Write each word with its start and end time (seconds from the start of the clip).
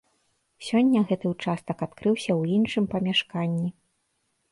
Сёння 0.67 0.99
гэты 1.11 1.25
ўчастак 1.33 1.83
адкрыўся 1.87 2.31
ў 2.39 2.57
іншым 2.57 2.87
памяшканні. 2.95 3.69